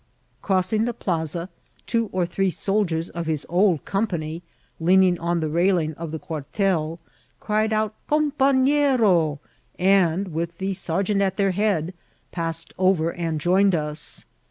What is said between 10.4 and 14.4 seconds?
the sergeant at their head, passed over and joined us.